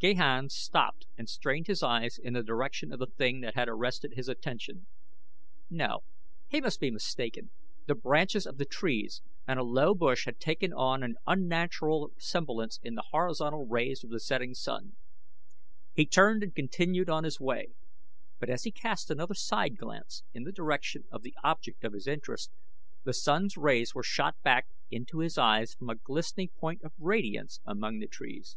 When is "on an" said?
10.72-11.16